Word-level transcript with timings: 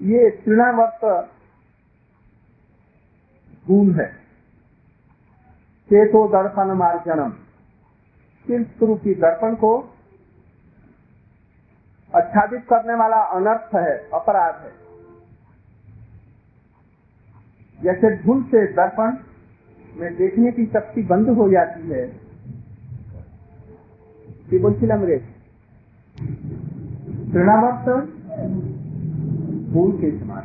ये 0.00 0.30
तृणावर्त 0.30 1.30
गुण 3.68 3.92
है। 3.92 4.12
चेतो 5.90 6.28
दर्पण 6.28 6.64
मार्जनम। 6.64 7.30
चिंत 8.46 8.66
दर्पण 9.18 9.54
को 9.54 9.80
आच्छादित 12.16 12.60
करने 12.60 12.94
वाला 12.94 13.16
अनर्थ 13.16 13.74
है, 13.74 14.08
अपराध 14.14 14.54
है। 14.54 14.72
जैसे 17.82 18.22
धूल 18.22 18.42
से 18.42 18.72
दर्पण 18.72 19.16
में 19.96 20.16
देखने 20.16 20.52
की 20.52 20.66
शक्ति 20.66 21.02
बंद 21.02 21.28
हो 21.28 21.50
जाती 21.50 21.88
है। 21.88 22.08
अंग्रेज़ 24.90 25.22
तृणावर्त 27.32 28.12
धूल 29.76 29.92
के 30.00 30.10
समान 30.18 30.44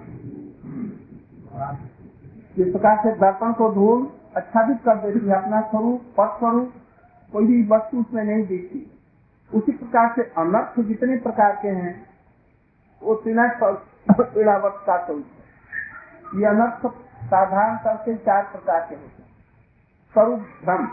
जिस 2.57 2.71
प्रकार 2.71 2.97
से 3.03 3.11
दर्पण 3.17 3.53
को 3.53 3.71
धूल 3.73 3.99
आच्छादित 4.37 4.77
कर 4.85 4.95
देती 5.01 5.27
है, 5.27 5.35
अपना 5.35 5.61
स्वरूप 5.69 6.01
पद 6.17 6.37
स्वरूप, 6.39 6.71
कोई 7.33 7.45
भी 7.47 7.61
वस्तु 7.67 7.99
उसमें 7.99 8.23
नहीं 8.23 8.45
दिखती 8.47 8.79
उसी 9.51 9.71
प्रकार 9.73 10.13
से 10.15 10.21
अनर्थ 10.37 10.79
जितने 10.87 11.17
प्रकार 11.19 11.55
के 11.61 11.67
हैं, 11.69 11.93
वो 13.01 13.15
तृणावर्त 13.17 14.83
का 14.85 14.97
स्वरूप 15.05 16.35
ये 16.35 16.45
अनर्थ 16.47 16.85
साधारण 17.25 17.75
करके 17.83 18.15
चार 18.25 18.43
प्रकार 18.51 18.85
के 18.89 18.95
होते 18.95 19.23
स्वरूप 20.13 20.39
भ्रम 20.63 20.87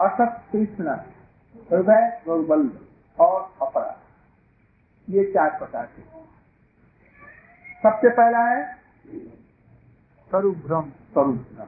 असत 0.00 0.42
कृष्ण, 0.52 0.86
हृदय 1.70 2.04
गौबल 2.26 2.68
और 3.18 3.40
अपराध। 3.62 3.94
ये 5.08 5.24
चार 5.34 5.50
प्रकार 5.58 5.86
के 5.86 6.02
सबसे 7.82 8.08
पहला 8.08 8.38
है 8.38 8.74
स्वरूप 10.30 10.56
भ्रम 10.56 10.90
स्वरूप 10.90 11.36
भ्रम 11.36 11.66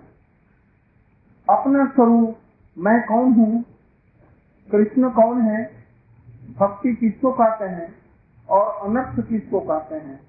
अपना 1.55 1.87
स्वरूप 1.87 2.39
मैं 2.79 3.07
कौन 3.07 3.33
हूँ? 3.33 3.65
कृष्ण 4.73 5.11
कौन 5.11 5.43
है? 5.43 5.65
भक्ति 6.59 6.95
किसको 6.95 7.33
कहते 7.33 7.65
हैं? 7.65 7.95
और 8.49 8.89
अनर्थ 8.89 9.29
किसको 9.29 9.61
कहते 9.61 9.95
हैं? 9.95 10.21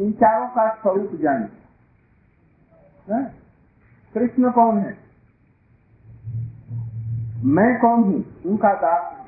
इन 0.00 0.12
चारों 0.12 0.48
का 0.48 0.74
स्वरूप 0.74 1.10
जाने। 1.14 1.46
कृष्ण 4.14 4.50
कौन 4.50 4.78
है? 4.78 4.98
मैं 7.44 7.80
कौन 7.80 8.04
हूँ? 8.04 8.42
उनका 8.46 8.74
दास 8.74 9.26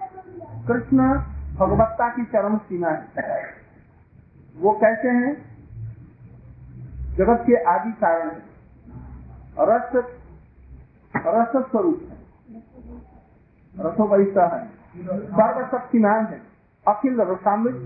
कृष्ण 0.68 1.14
भगवत्ता 1.56 2.08
की 2.08 2.24
चरम 2.24 2.58
सीमा 2.58 2.88
है। 2.88 3.42
वो 4.56 4.72
कैसे 4.72 5.08
हैं? 5.08 5.53
जगत 7.14 7.44
के 7.46 7.62
आदि 7.62 7.92
कारण 7.92 8.30
है। 8.30 8.42
रस 9.60 9.90
रस 11.16 11.70
स्वरूप 11.70 12.00
है। 12.02 12.16
रसो 13.74 14.06
वैसा 14.06 14.46
है 14.56 14.62
सर्वशक्तिमान 15.06 16.26
है। 16.26 16.40
अखिल 16.88 17.20
रसामृत। 17.20 17.76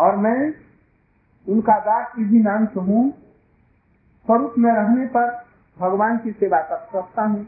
और 0.00 0.16
मैं 0.16 0.54
उनका 1.48 1.78
दास 1.78 2.12
भी 2.18 2.40
नाम 2.40 2.66
से 2.66 2.80
हूँ। 2.80 3.10
स्वरूप 4.26 4.54
में 4.58 4.72
रहने 4.72 5.06
पर 5.06 5.44
भगवान 5.78 6.18
की 6.18 6.32
सेवा 6.32 6.60
कर 6.62 6.88
सकता 6.92 7.22
हूँ। 7.22 7.46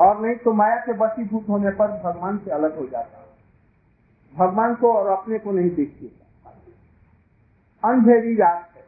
और 0.00 0.20
नहीं 0.20 0.36
तो 0.36 0.52
माया 0.52 0.76
के 0.76 0.92
वसीभूत 0.92 1.48
होने 1.48 1.70
पर 1.70 1.88
भगवान 2.04 2.38
से 2.38 2.50
अलग 2.50 2.78
हो 2.78 2.86
जाता 2.86 3.18
हूँ। 3.18 3.26
भगवान 4.36 4.74
को 4.74 4.92
और 4.92 5.06
अपने 5.06 5.38
को 5.38 5.52
नहीं 5.52 5.70
देखती। 5.70 6.14
अंधेरी 7.84 8.34
रात 8.34 8.72
है। 8.76 8.84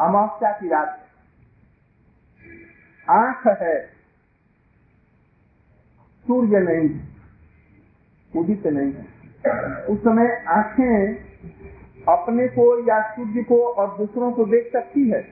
अमावस्या 0.00 0.52
की 0.52 0.68
रात 0.68 1.00
है। 1.00 1.04
आँख 3.10 3.46
है। 3.62 3.86
सूर्य 6.26 6.60
नहीं 6.60 7.00
उदित 8.40 8.66
नहीं 8.66 8.92
है। 8.92 9.14
उस 9.84 9.98
समय 9.98 10.44
आँखें 10.48 11.14
अपने 12.08 12.48
को 12.48 12.88
या 12.88 13.16
सूर्य 13.16 13.42
को 13.42 13.68
और 13.68 13.98
दूसरों 13.98 14.32
को 14.32 14.44
देख 14.44 14.72
सकती 14.72 15.10
है। 15.10 15.28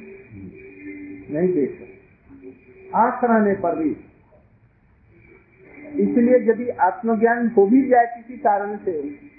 नहीं 1.33 1.55
देख 1.55 1.71
सकती। 1.79 2.91
आँख 2.95 3.25
रहने 3.25 3.55
पर 3.55 3.77
भी। 3.77 3.91
इसलिए 5.93 6.51
यदि 6.51 6.69
आत्मज्ञान 6.69 7.49
हो 7.49 7.67
भी 7.67 7.89
जाए 7.89 8.07
किसी 8.07 8.39
कारण 8.39 8.77
से 8.77 9.32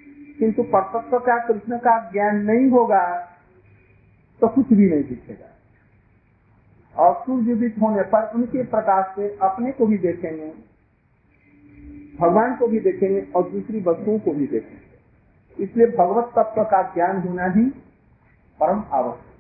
किंतु 0.43 0.63
परतत्व 0.63 1.17
का 1.19 1.37
कृष्ण 1.47 1.77
का 1.77 1.97
ज्ञान 2.11 2.37
नहीं 2.41 2.69
होगा 2.69 3.03
तो 4.41 4.47
कुछ 4.47 4.67
भी 4.67 4.89
नहीं 4.89 5.03
दिखेगा। 5.03 5.49
और 6.95 7.13
सूर्योदित 7.25 7.75
होने 7.81 8.01
पर 8.01 8.31
उनके 8.35 8.63
प्रकाश 8.63 9.05
से 9.15 9.27
अपने 9.41 9.71
को 9.71 9.85
भी 9.85 9.97
देखेंगे, 9.97 10.51
भगवान 12.19 12.55
को 12.55 12.67
भी 12.67 12.79
देखेंगे 12.79 13.21
और 13.35 13.49
दूसरी 13.49 13.79
वस्तुओं 13.79 14.17
को 14.19 14.31
भी 14.31 14.47
देखेंगे। 14.47 15.63
इसलिए 15.63 15.87
भगवत 15.87 16.31
तत्व 16.35 16.63
का 16.63 16.81
ज्ञान 16.93 17.17
होना 17.17 17.45
ही 17.45 17.65
परम 18.59 18.83
आवश्यक। 18.91 19.31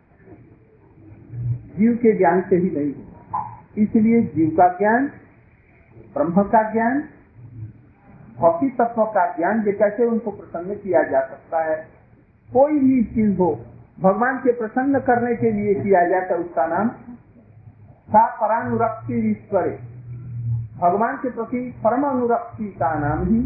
जीव 1.77 1.95
के 1.95 2.17
ज्ञान 2.17 2.41
से 2.41 2.55
ही 2.55 2.69
नहीं 2.69 2.93
होगा। 2.93 3.59
इसलिए 3.77 4.21
जीव 4.35 4.49
का 4.49 4.67
ज्ञान, 4.79 5.07
ब्रह्म 6.13 6.43
का 6.43 6.71
ज्ञान 6.71 7.03
भक्ति 8.43 8.69
तत्व 8.69 9.03
का 9.05 9.25
ज्ञान 9.37 9.63
जो 9.63 9.71
कैसे 9.71 10.05
उनको 10.05 10.31
प्रसन्न 10.31 10.75
किया 10.75 11.03
जा 11.03 11.21
सकता 11.21 11.63
है? 11.63 11.75
कोई 12.53 12.79
भी 12.79 13.03
चीज़ 13.03 13.37
हो, 13.37 13.59
भगवान 13.99 14.37
के 14.37 14.51
प्रसन्न 14.51 14.99
करने 14.99 15.35
के 15.35 15.51
लिए 15.51 15.73
किया 15.75 16.05
जाता 16.09 16.33
है 16.33 16.39
उसका 16.39 16.65
नाम 16.65 16.89
सा 18.09 18.25
परानुरक्ति 18.41 19.31
ईश्वर। 19.31 19.67
भगवान 20.77 21.17
के 21.17 21.29
प्रति 21.29 21.75
परम 21.83 22.03
अनुरक्ति 22.03 22.65
का 22.65 22.93
नाम 22.99 23.23
ही 23.23 23.39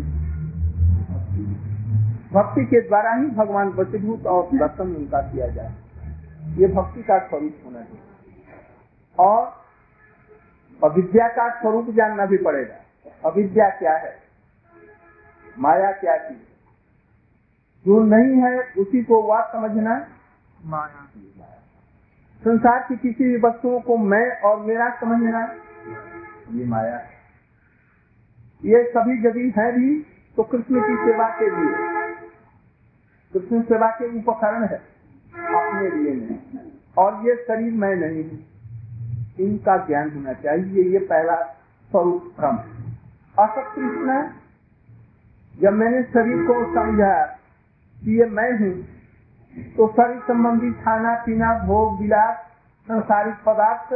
भक्ति। 2.33 2.65
के 2.65 2.81
द्वारा 2.81 3.13
ही 3.13 3.25
भगवान 3.25 3.67
वसीभूत 3.69 4.25
और 4.25 4.49
दर्शन 4.53 4.95
उनका 4.95 5.21
किया 5.21 5.47
जाए। 5.47 5.71
ये 6.55 6.67
भक्ति 6.67 7.03
का 7.03 7.19
स्वरूप 7.19 7.55
होना 7.65 7.79
चाहिए 7.79 8.01
और 9.19 9.53
अविद्या 10.83 11.27
का 11.27 11.49
स्वरूप 11.61 11.89
जानना 11.89 12.25
भी 12.25 12.37
पड़ेगा। 12.37 13.29
अविद्या 13.29 13.69
क्या 13.69 13.97
है? 13.97 14.26
माया 15.59 15.91
क्या 15.91 16.15
चीज़ 16.17 16.45
जो 17.85 17.99
नहीं 18.05 18.41
है, 18.41 18.55
उसी 18.77 19.03
को 19.03 19.21
वह 19.23 19.41
समझना 19.51 19.95
माया 20.65 21.05
संसार 22.43 22.85
की 22.89 22.95
किसी 22.97 23.23
भी 23.23 23.37
वस्तुओं 23.37 23.79
को 23.81 23.97
मैं 23.97 24.25
और 24.41 24.59
मेरा 24.59 24.89
समझना, 24.99 25.41
ये 26.51 26.65
माया 26.65 26.97
ये 28.61 28.83
सभी 28.89 29.15
यदि 29.27 29.53
है 29.57 29.71
भी 29.71 29.89
तो 30.37 30.43
कृष्ण 30.43 30.81
की 30.81 30.95
सेवा 30.95 31.27
के 31.29 31.49
लिए। 31.51 31.75
कृष्ण 33.33 33.61
सेवा 33.61 33.89
के 33.91 34.05
उपकरण 34.19 34.63
है, 34.63 34.77
अपने 34.77 35.89
लिए 35.89 36.13
नहीं। 36.13 36.59
और 36.97 37.21
ये 37.27 37.35
शरीर 37.47 37.73
मैं 37.73 37.95
नहीं 37.95 38.23
हूँ। 38.23 38.39
इनका 39.39 39.77
ज्ञान 39.77 40.11
होना 40.11 40.33
चाहिए, 40.33 40.83
ये 40.83 40.99
पहला 40.99 41.35
स्वरूप 41.91 42.33
भ्रम 42.37 42.57
असत 43.37 43.73
कृष्ण 43.75 44.21
जब 45.57 45.73
मैंने 45.73 46.01
शरीर 46.05 46.45
को 46.47 46.55
समझा 46.73 47.13
कि 47.97 48.17
ये 48.19 48.25
मैं 48.31 48.51
हूँ 48.59 48.73
तो 49.75 49.87
शरीर 49.91 50.19
संबंधी 50.21 50.71
खाना 50.83 51.13
पीना, 51.25 51.53
भोग 51.65 51.99
विलास 52.01 52.35
संसारिक 52.87 53.35
पदार्थ, 53.45 53.93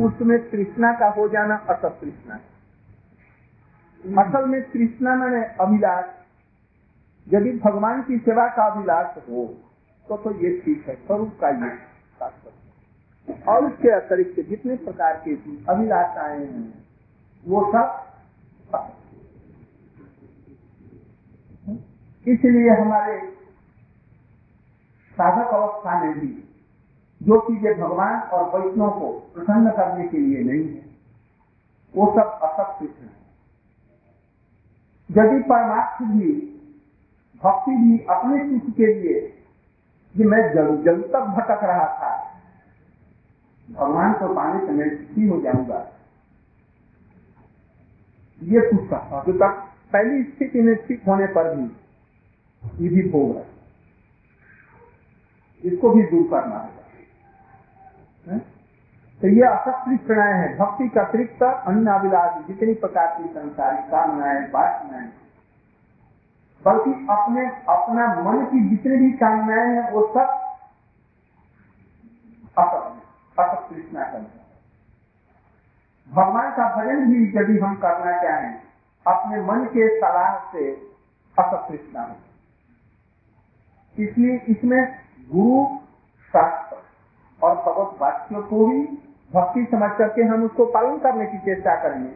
उसमें 0.00 0.38
तृष्णा 0.50 0.92
का 0.92 1.08
हो 1.08 1.28
जाना 1.28 1.54
असत 1.70 1.98
तृष्णा। 2.00 2.34
असल 4.22 4.46
में 4.48 4.60
तृष्णा 4.70 5.14
मैंने 5.14 5.42
अभिलाष। 5.60 6.04
यदि 7.26 7.50
भगवान 7.64 8.02
की 8.02 8.16
सेवा 8.18 8.46
का 8.48 8.66
अभिलाष 8.66 9.16
हो 9.28 9.44
तो 10.08 10.16
तो 10.16 10.30
ये 10.36 10.50
ठीक 10.60 10.88
है, 10.88 10.94
स्वरूप 10.96 11.32
का 11.40 11.48
ये 11.48 11.70
और 13.48 13.64
उसके 13.64 13.90
अतिरिक्त 13.90 14.40
जितने 14.48 14.76
प्रकार 14.76 15.20
के 15.24 15.34
अभिलाषाएँ 15.68 16.38
हैं, 16.38 16.84
वो 17.44 17.60
सब 17.72 17.86
इसलिए 22.26 22.70
हमारे 22.70 23.18
साधक 25.16 25.54
अवस्था 25.54 26.02
में 26.02 26.12
भी 26.18 26.28
जो 27.20 27.38
चीज़ें 27.40 27.80
भगवान 27.80 28.20
और 28.20 28.44
वैष्णव 28.50 28.90
को 28.90 29.08
प्रसन्न 29.34 29.70
करने 29.70 30.04
के 30.08 30.18
लिए 30.18 30.42
नहीं 30.42 30.66
है, 30.68 30.84
वो 31.94 32.06
सब 32.10 32.38
असत 32.42 32.76
कृष्ण 32.78 33.04
है। 33.04 33.18
यदि 35.10 35.42
परमात्म 35.42 36.06
भी, 36.10 36.30
भक्ति 37.42 37.74
भी 37.76 37.98
अपने 38.10 38.36
सुख 38.50 38.74
के 38.76 38.86
लिए, 38.94 39.20
कि 40.14 40.24
मैं 40.24 40.42
जल 40.54 40.76
जल 40.84 41.00
तक 41.02 41.24
भटक 41.36 41.64
रहा 41.64 41.86
था, 41.98 42.12
भगवान 43.68 44.12
को 44.12 44.34
पाने 44.34 44.66
से 44.66 44.72
मैं 44.72 44.88
सुखी 44.96 45.26
हो 45.28 45.40
जाऊँगा। 45.40 45.80
ये 48.40 48.60
कुछ 48.60 48.82
तो 49.26 49.32
तक 49.34 49.52
पहली 49.92 50.22
स्थिति 50.24 50.60
में 50.60 50.74
ठीक 50.76 51.02
होने 51.08 51.26
पर 51.26 51.54
भी 51.56 51.66
ये 52.64 52.88
भी 52.88 53.10
भोग 53.10 53.36
है। 53.36 53.46
इसको 55.64 55.90
भी 55.90 56.02
दूर 56.02 56.30
करना 56.30 56.56
होगा। 56.56 56.80
तो 59.20 59.28
ये 59.28 59.42
असत 59.42 59.84
तृष्णाएँ 59.88 60.34
हैं। 60.34 60.58
भक्ति 60.58 60.88
का 60.88 61.02
अतिरिक्त 61.02 61.42
अन्य 61.42 61.90
अभिलाष, 61.90 62.46
जितनी 62.46 62.74
प्रकार 62.74 63.18
की 63.18 63.28
संसारी 63.28 63.90
कामनाएँ, 63.90 64.50
वासनाएँ 64.50 65.12
बल्कि 66.64 66.90
अपने, 66.90 67.46
अपना 67.46 68.22
मन 68.22 68.44
की 68.44 68.68
जितनी 68.68 68.96
भी 68.96 69.12
कामनाएँ 69.12 69.68
हैं, 69.68 69.92
वो 69.92 70.06
सब 70.06 70.46
असत 72.58 72.96
करते 73.36 74.18
भगवान 76.10 76.50
का 76.50 76.76
भजन 76.76 77.12
भी 77.12 77.38
यदि 77.38 77.58
हम 77.58 77.76
करना 77.76 78.22
चाहें, 78.22 78.62
अपने 79.06 79.42
मन 79.42 79.64
के 79.64 80.00
सलाह 80.00 80.52
से 80.52 80.72
असत 81.38 81.66
तृष्णा 81.68 82.02
हो। 82.02 82.16
इसलिए 84.00 84.40
इसमें 84.48 84.80
गुरु 85.30 85.64
शास्त्र 86.34 86.76
और 87.40 87.54
भगवत 87.56 88.00
वाक्यों 88.00 88.42
को 88.42 88.66
भी 88.66 88.80
भक्ति 89.32 89.64
समझ 89.70 89.90
करके 89.98 90.22
हम 90.24 90.44
उसको 90.44 90.64
पालन 90.72 90.96
करने 90.98 91.26
की 91.26 91.38
चेष्टा 91.38 91.74
करेंगे। 91.82 92.12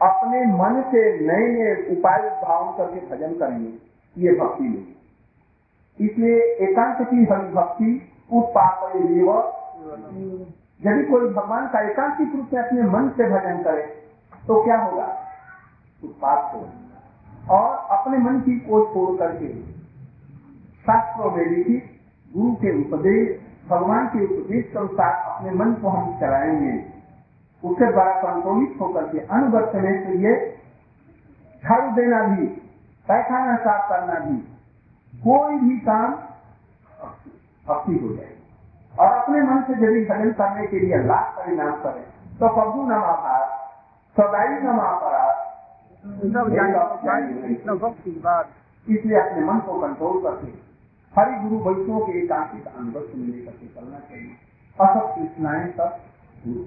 अपने 0.00 0.44
मन 0.52 0.82
से 0.90 1.02
नए 1.26 1.48
नए 1.48 1.74
उपाय 1.92 2.28
भाव 2.42 2.72
करके 2.78 3.00
भजन 3.08 3.34
करेंगे। 3.38 3.72
ये 4.16 4.32
भक्ति 4.40 4.64
नहीं 4.64 6.06
इसलिए 6.06 6.38
एकांत 6.64 6.98
की 7.10 7.24
हरि 7.24 7.48
भक्ति 7.52 7.90
उत्पाप 8.32 8.90
यदि 10.86 11.02
कोई 11.04 11.28
भगवान 11.28 11.66
का 11.68 11.80
एकांतिक 11.80 12.34
रूप 12.34 12.48
से 12.50 12.56
अपने 12.58 12.82
मन 12.90 13.08
से 13.16 13.28
भजन 13.30 13.62
करे 13.62 13.82
तो 14.46 14.62
क्या 14.64 14.78
होगा? 14.78 15.06
उत्पाद 16.02 16.54
हो 16.54 16.60
और 17.50 17.68
अपने 17.96 18.18
मन 18.18 18.40
की 18.40 18.58
कोई 18.60 18.84
छोड़ 18.86 19.16
करके 19.18 19.46
शास्त्रों 20.86 21.30
में 21.30 21.44
लिखित 21.46 21.84
गुरु 22.30 22.54
के 22.54 22.70
उपदेश 22.80 23.28
भगवान 23.68 24.06
के 24.06 24.24
उपदेश 24.24 24.64
के 24.72 24.78
अनुसार 24.78 25.12
अपने 25.28 25.50
मन 25.58 25.72
को 25.82 25.88
हम 25.88 26.10
चलाएँगे। 26.20 26.72
उसके 27.62 27.86
द्वारा 27.92 28.14
संतोलित 28.20 28.80
होकर 28.80 29.04
के 29.12 29.18
अनुगत 29.36 29.72
में 29.74 29.94
तो 30.04 30.12
ये 30.18 30.32
झाड़ू 31.62 31.90
देना 31.96 32.18
भी 32.26 32.46
पैखाना 33.08 33.56
साफ़ 33.56 33.88
करना 33.88 34.18
भी 34.24 34.36
कोई 35.12 35.54
भी 35.60 35.76
काम 35.86 36.12
भक्ति 37.66 37.94
हो 37.94 38.08
जाए। 38.16 38.32
और 38.94 39.12
अपने 39.12 39.40
मन 39.42 39.62
से 39.62 39.72
यदि 39.84 40.04
भजन 40.04 40.32
करने 40.32 40.66
के 40.66 40.80
लिए 40.80 40.98
लाभ 41.04 41.32
परिणाम 41.38 41.72
करें 41.82 42.04
तो 42.38 42.48
प्रभु 42.54 42.82
नमाभार 42.82 43.46
सदाई 44.16 44.60
नमापराध 44.62 45.42
इसलिए 48.86 49.18
अपने 49.20 49.44
मन 49.44 49.58
को 49.66 49.80
कंट्रोल 49.80 50.22
करके 50.22 50.63
हरि 51.18 51.34
गुरु 51.40 51.58
वैष्णव 51.64 51.98
के 52.06 52.12
एकांकित 52.18 52.66
अनुभव 52.68 53.00
से 53.00 53.18
मिले 53.18 53.44
करके 53.44 53.66
चलना 53.74 53.98
चाहिए। 53.98 54.32
असत 54.78 55.04
कृष्णाएँ 55.16 55.66
तक 55.72 56.00
गुरु। 56.46 56.62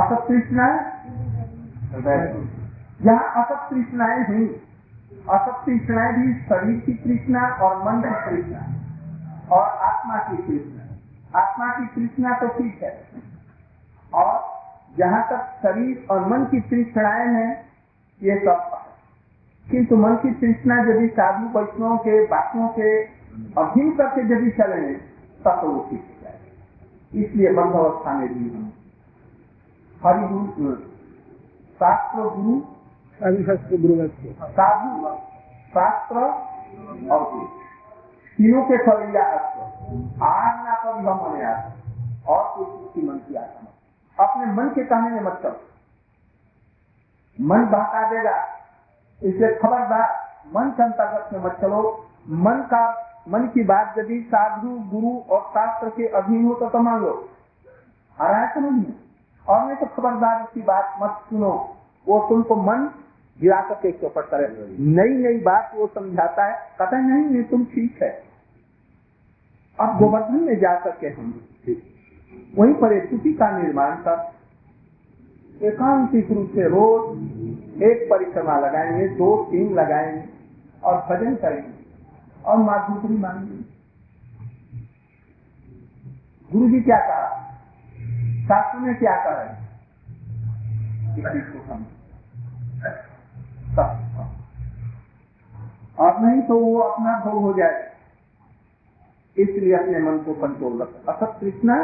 असत 0.00 0.26
कृष्णाएँ 0.28 0.78
यहाँ 3.06 3.26
असत 3.42 3.60
कृष्णाएँ 3.70 4.24
हुई 4.26 4.46
असत 5.30 5.62
कृष्णाएँ 5.64 6.12
भी 6.12 6.34
शरीर 6.44 6.78
की 6.80 6.94
कृष्णा 6.98 7.42
और 7.62 7.76
मन 7.84 8.02
की 8.02 8.14
कृष्णा 8.26 8.60
और 9.56 9.64
आत्मा 9.88 10.18
की 10.28 10.36
कृष्णा 10.42 11.40
आत्मा 11.40 11.72
की 11.72 11.86
कृष्णा 11.94 12.36
तो 12.36 12.46
ठीक 12.58 12.82
है। 12.82 12.92
और 14.12 14.34
जहाँ 14.98 15.22
तक 15.30 15.42
शरीर 15.62 16.06
और 16.10 16.28
मन 16.28 16.44
की 16.44 16.60
तृष्णाएँ 16.60 17.28
हैं, 17.34 17.52
ये 18.22 18.38
सब 18.38 18.70
किंतु 19.72 19.96
मन 19.96 20.14
की 20.16 20.30
तृष्णा 20.40 20.76
यदि 20.82 21.08
साधु 21.08 21.58
वैष्णव 21.58 21.96
के 21.98 22.14
बातों 22.26 22.68
के 22.68 22.88
अधीन 23.60 23.90
करके 23.96 24.20
यदि 24.32 24.50
चले 24.50 24.80
तब 25.44 25.60
तो 25.60 25.68
वो 25.68 25.80
ठीक 25.90 26.02
हो 26.02 26.16
जाए 26.22 26.38
इसलिए 27.22 27.52
बंध 27.52 27.74
अवस्था 27.74 28.10
में 28.14 28.28
भी 28.28 28.44
हम 28.50 28.66
हरि 30.00 30.28
गुरु 30.28 30.74
शास्त्र 31.80 32.28
गुरु 32.36 32.54
शास्त्र 33.44 33.80
गुरु 33.82 33.94
साधु 34.52 35.16
शास्त्र 35.74 36.16
और 37.12 37.22
तीनों 38.38 38.62
के 38.64 38.76
फरिया 38.78 39.24
अस्त्र। 39.32 39.60
आज 40.24 40.54
ना 40.66 40.74
कभी 40.84 41.06
हम 41.06 41.16
मने 41.22 41.44
आते 41.44 41.70
और 42.32 42.44
कोई 42.54 43.02
मन 43.08 43.16
की 43.26 43.34
आत्मा। 43.34 43.68
अपने 44.18 44.44
मन 44.52 44.68
के 44.68 44.84
कहने 44.84 45.10
में 45.10 45.20
मत 45.22 45.38
करो। 45.42 45.60
मन 47.38 47.64
बहका 47.66 48.00
देगा। 48.10 48.36
इसलिए 49.24 49.54
खबरदार 49.54 50.08
मन 50.54 50.70
के 50.70 50.82
अंतर्गत 50.82 51.32
में 51.32 51.40
मत 51.44 51.56
चलो। 51.60 51.80
मन 52.28 52.62
का 52.70 52.84
मन 53.28 53.46
की 53.46 53.62
बात 53.64 53.98
यदि 53.98 54.20
साधु 54.28 54.68
गुरु 54.90 55.12
और 55.30 55.40
शास्त्र 55.50 55.88
के 55.88 56.06
अधीन 56.08 56.44
हो 56.44 56.54
तो, 56.54 56.68
तो 56.68 56.78
मान 56.78 57.00
लो। 57.00 57.28
आ 58.18 58.28
रहा 58.28 58.40
है 58.40 58.54
तो 58.54 58.60
नहीं 58.60 58.92
और 59.46 59.66
नहीं 59.66 59.76
तो 59.76 59.86
खबरदार 59.86 60.42
उसकी 60.42 60.62
बात 60.62 60.96
मत 61.02 61.20
सुनो। 61.30 61.52
वो 62.06 62.18
तुमको 62.28 62.56
मन 62.56 62.90
गिरा 63.38 63.60
करके 63.60 63.92
चौपट 63.92 64.28
करे। 64.30 64.48
नई 64.78 65.16
नई 65.18 65.38
बात 65.40 65.72
वो 65.76 65.86
समझाता 65.86 66.44
है। 66.44 66.54
कहता 66.78 66.98
नहीं 66.98 67.24
नहीं 67.24 67.44
तुम 67.44 67.64
ठीक 67.64 68.02
है। 68.02 68.10
अब 69.78 69.98
गोवर्धन 69.98 70.40
में 70.40 70.58
जा 70.58 70.74
करके 70.80 71.08
हम 71.08 71.40
वहीं 72.56 72.74
पर 72.74 72.92
एक 72.92 73.10
का 73.38 73.50
निर्माण 73.58 73.96
कर। 73.96 74.30
एकांतिक 75.62 76.30
रूप 76.32 76.50
से 76.50 76.68
रोज 76.68 77.18
एक 77.82 78.06
परिक्रमा 78.10 78.58
लगाएँगे, 78.58 79.08
दो, 79.08 79.48
तीन 79.50 79.72
लगाएँगे 79.74 80.22
और 80.84 80.94
भजन 81.10 81.34
करेंगे 81.34 81.84
और 82.44 82.56
माधुरी 82.56 83.16
मांगेंगे। 83.16 83.62
गुरु 86.50 86.68
जी 86.70 86.80
क्या 86.80 86.98
कहा? 86.98 87.28
शास्त्र 88.44 88.78
में 88.78 88.94
क्या 88.98 89.16
कहा 89.16 89.40
और 95.98 96.20
नहीं 96.20 96.42
तो 96.42 96.58
वो 96.58 96.78
अपना 96.78 97.18
भोग 97.20 97.42
हो 97.42 97.52
जाए। 97.52 97.92
इसलिए 99.36 99.74
अपने 99.74 99.98
मन 99.98 100.18
को 100.18 100.34
कंट्रोल 100.34 100.82
रख। 100.82 100.88
असत 101.08 101.38
कृष्णा 101.40 101.76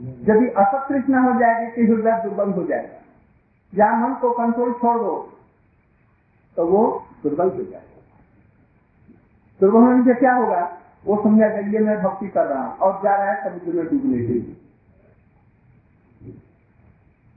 यदि 0.00 0.46
असत 0.48 0.86
कृष्णा 0.88 1.20
हो 1.20 1.40
जाएगी 1.40 1.70
तो 1.70 1.94
हृदय 1.94 2.22
दुर्बल 2.24 2.50
हो 2.50 2.64
जाएगा। 2.64 2.99
जहाँ 3.72 3.96
मन 3.98 4.14
को 4.20 4.30
कंट्रोल 4.34 4.72
छोड़ 4.74 4.98
दो 4.98 5.14
तो 6.56 6.66
वो 6.66 6.82
दुर्बल 7.22 7.48
हो 7.48 7.56
जाएगा। 7.56 7.78
दुर्बल 9.60 9.80
होने 9.80 10.02
से 10.04 10.14
क्या 10.20 10.34
होगा? 10.34 10.62
वो 11.04 11.16
समझा 11.22 11.48
चलिए 11.50 11.80
मैं 11.80 11.96
भक्ति 12.02 12.28
कर 12.28 12.46
रहा 12.46 12.62
हूँ, 12.62 12.76
और 12.76 13.00
जा 13.04 13.14
रहा 13.16 13.30
है 13.30 13.36
समुद्र 13.42 13.72
में 13.72 13.86
डूबने 13.86 14.18
के 14.18 14.32
लिए। 14.32 14.56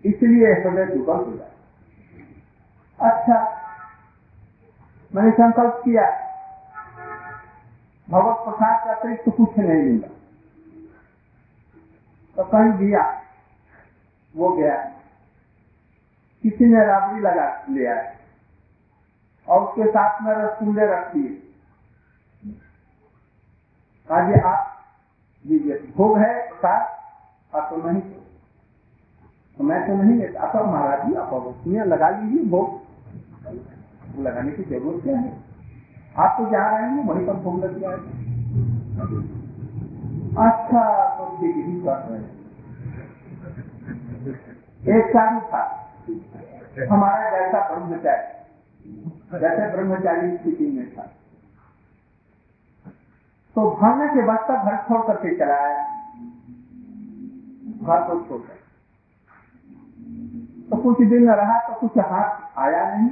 इसलिए 0.03 0.53
हृदय 0.53 0.86
दुर्बल 0.86 1.24
हो 1.25 1.31
जाए 1.34 1.51
अच्छा 3.00 3.38
मैंने 5.12 5.31
संकल्प 5.34 5.81
किया, 5.86 6.05
भगवत 8.07 8.38
प्रसाद 8.46 8.86
का 8.86 8.93
अतिरिक्त 8.93 9.25
तो 9.25 9.31
कुछ 9.34 9.57
नहीं 9.60 9.84
मिला। 9.84 10.07
तो 12.36 12.43
कहीं 12.46 12.72
दिया, 12.79 13.03
वो 14.36 14.50
गया। 14.51 14.75
किसी 16.43 16.65
ने 16.65 16.85
राबड़ी 16.85 17.21
लगा 17.21 17.65
लिया 17.69 17.95
है। 17.95 18.19
और 19.47 19.59
उसके 19.62 19.85
साथ 19.91 20.21
में 20.21 20.33
रसगुल्ले 20.33 20.85
रख 20.85 21.13
दिए। 21.13 21.29
कहा 24.09 24.50
आप 24.50 24.59
लीजिए 25.45 25.77
भोग 25.97 26.17
है 26.17 26.33
प्रसाद 26.50 26.81
आप 27.53 27.69
तो 27.69 27.77
नहीं 27.89 28.01
तो। 28.01 29.63
मैं 29.63 29.79
तो 29.88 29.93
नहीं 29.95 30.17
लेता। 30.19 30.41
आप 30.41 30.55
महाराज 30.55 31.07
जी, 31.07 31.13
आप 31.15 31.33
उसमें 31.33 31.83
लगा 31.85 32.09
लीजिए 32.09 32.43
भोग। 32.50 32.81
लगाने 34.19 34.51
की 34.51 34.63
ज़रूरत 34.63 35.03
क्या 35.03 35.17
है? 35.19 35.31
आप 36.15 36.35
तो 36.38 36.45
जा 36.51 36.63
रहे 36.69 36.89
हैं, 36.89 37.03
वहीं 37.05 37.25
पर 37.27 37.33
भोग 37.33 37.63
लग 37.63 37.79
जाएगा 37.81 38.12
अच्छा 40.43 40.83
तो 41.17 41.23
ठीक 41.38 41.55
ही 41.55 41.73
कर 41.81 41.97
रहे 42.09 42.19
एक 44.91 45.05
साधु 45.09 45.39
था। 45.47 45.63
हमारा 46.91 47.29
जैसा 47.31 47.60
ब्रह्मचारी, 47.69 49.39
जैसे 49.39 49.69
ब्रह्मचारी 49.72 50.38
स्थिति 50.38 50.65
में 50.72 50.95
था। 50.95 51.03
तो 53.55 53.69
भावना 53.72 54.05
के 54.07 54.22
तक 54.38 54.63
घर 54.65 54.77
छोड़ 54.77 55.01
करके 55.07 55.36
चला 55.38 55.55
आया। 55.55 55.83
घर 57.83 58.03
को 58.03 58.19
छोड़कर 58.29 58.62
तो 60.69 60.77
कुछ 60.77 61.07
दिन 61.07 61.29
रहा 61.31 61.60
तो 61.60 61.74
कुछ 61.79 61.98
हाथ 61.98 62.60
आया 62.60 62.95
नहीं। 62.95 63.10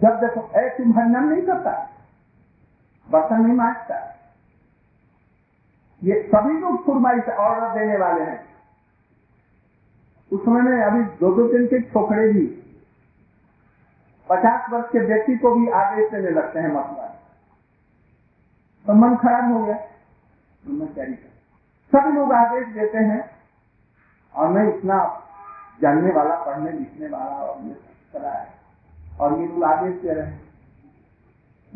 जब 0.00 0.20
देखो 0.20 0.50
ऐ 0.56 0.68
तुम 0.68 0.98
हरिनाम 0.98 1.28
नहीं 1.28 1.42
करता? 1.42 1.72
बर्तन 3.10 3.40
नहीं 3.40 3.54
माँगता? 3.54 3.96
ये 6.02 6.30
सभी 6.34 6.58
लोग 6.60 6.84
फुरमाई 6.86 7.20
से 7.20 7.32
ऑर्डर 7.32 7.78
देने 7.78 7.96
वाले 7.96 8.24
हैं। 8.24 8.55
उस 10.32 10.44
समय 10.44 10.60
में 10.60 10.82
अभी 10.82 11.02
दो 11.02 11.34
दो 11.34 11.48
दिन 11.48 11.66
के 11.66 11.82
छोकरे 11.82 12.32
भी 12.32 12.46
पचास 14.28 14.70
वर्ष 14.70 14.84
के 14.92 14.98
व्यक्ति 14.98 15.36
को 15.36 15.54
भी 15.54 15.68
आदेश 15.68 16.10
देने 16.10 16.30
लगते 16.30 16.58
हैं 16.58 16.68
मथुरा 16.68 17.12
तो 18.86 18.92
मन 18.92 19.16
खराब 19.16 19.52
हो 19.52 19.64
गया। 19.64 19.78
का 20.68 21.04
सभी 22.00 22.12
लोग 22.12 22.32
आदेश 22.32 22.68
देते 22.68 22.98
हैं। 22.98 23.30
और 24.34 24.48
मैं 24.48 24.78
इतना 24.78 25.22
जानने 25.82 26.12
वाला, 26.12 26.34
पढ़ने, 26.44 26.72
लिखने 26.72 27.08
वाला 27.08 27.24
और 27.24 27.62
ये 27.62 27.76
करा 28.12 28.30
है। 28.30 28.48
और 29.20 29.38
ये 29.38 29.46
लोग 29.46 29.64
आदेश 29.64 30.02
दे 30.02 30.14
रहे 30.14 30.26
हैं। 30.26 30.42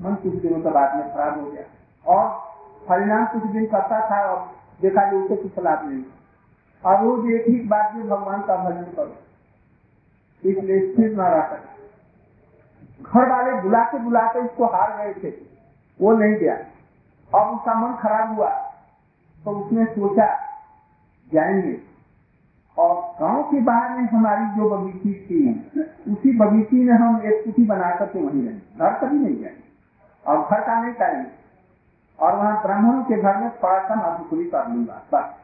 मन 0.01 0.15
कुछ 0.15 0.35
दिनों 0.35 0.61
के 0.61 0.71
बाद 0.71 0.97
में 0.97 1.15
खराब 1.15 1.41
हो 1.41 1.51
गया। 1.51 1.65
और 2.07 2.51
परिणाम 2.89 3.27
कुछ 3.27 3.51
दिन 3.51 3.67
करता 3.67 4.11
था 4.11 4.27
और 4.27 4.55
देखा 4.83 5.11
कि 5.11 5.17
उसे 5.17 5.37
कुछ 5.37 5.65
लाभ 5.65 5.89
नहीं 5.89 6.05
और 6.85 7.05
रोज 7.05 7.31
एक 7.31 7.45
ही 7.49 7.61
बात 7.61 7.95
में 7.95 8.09
भगवान 8.09 8.43
का 8.43 8.57
भजन 8.57 8.83
करो। 8.83 9.17
इसलिए 10.51 10.95
स्थिर 10.95 11.13
न 11.13 11.21
रह 11.21 11.43
सके 11.43 11.71
घर 13.03 13.31
वाले 13.31 13.63
बुलाते 13.63 13.99
बुलाते 13.99 14.41
इसको 14.41 14.65
हार 14.65 14.97
गए 14.97 15.15
थे। 15.15 15.35
वो 16.01 16.13
नहीं 16.13 16.35
गया। 16.35 16.55
अब 17.41 17.59
उसका 17.59 17.75
मन 17.75 17.97
खराब 17.97 18.35
हुआ। 18.37 18.49
तो 19.45 19.51
उसने 19.51 19.85
सोचा, 19.85 20.35
जाएँगे। 21.33 21.81
और 22.79 23.17
गाँव 23.21 23.43
के 23.43 23.61
बाहर 23.61 23.99
में 23.99 24.09
हमारी 24.09 24.61
जो 24.61 24.71
बगीची 24.71 25.15
थी, 25.15 25.71
उसी 26.13 26.39
बगीची 26.39 26.85
में 26.85 26.95
हम 26.95 27.23
एक 27.25 27.45
कुटी 27.45 27.65
बनाकर 27.65 28.07
के 28.07 28.19
वहीं 28.19 28.43
रहेंगे 28.43 28.79
घर 28.79 28.95
कभी 28.95 29.19
नहीं 29.19 29.41
जाएँगे 29.41 29.65
और 30.27 30.49
घर 30.51 30.61
का 30.61 30.83
नहीं 30.83 30.95
करेंगे। 30.95 31.31
और 32.21 32.37
वहाँ 32.37 32.63
ब्राह्मणों 32.63 33.05
के 33.05 33.23
घर 33.23 33.37
में 33.37 33.51
थोड़ा 33.51 33.79
सा 33.79 34.29
कर 34.33 34.69
लूँगा। 34.69 35.03
बस। 35.13 35.37